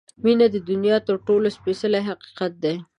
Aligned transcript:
•مینه 0.23 0.47
د 0.51 0.55
دنیا 0.69 0.97
تر 1.07 1.15
ټولو 1.25 1.47
سپېڅلی 1.57 2.01
حقیقت 2.09 2.51
دی. 2.63 2.75